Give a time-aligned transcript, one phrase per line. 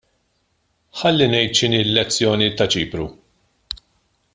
[1.01, 3.07] Ħalli ngħid x'inhi l-lezzjoni ta' Ċipru.